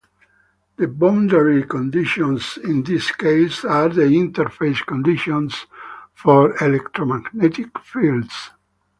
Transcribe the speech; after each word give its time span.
The 0.77 0.87
boundary 0.87 1.61
conditions 1.65 2.57
in 2.63 2.81
this 2.81 3.11
case 3.11 3.63
are 3.63 3.87
the 3.87 4.01
Interface 4.01 4.83
conditions 4.83 5.67
for 6.15 6.55
electromagnetic 6.59 7.77
fields. 7.77 8.49